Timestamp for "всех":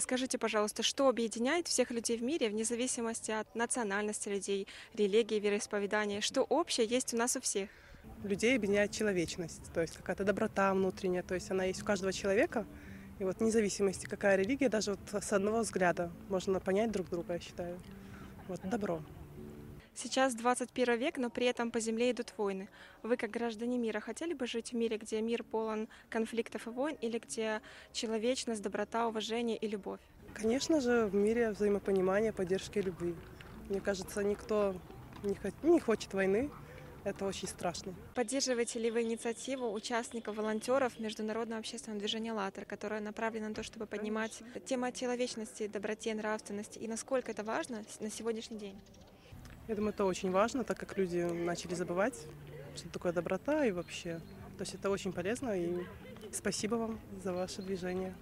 1.68-1.90, 7.40-7.68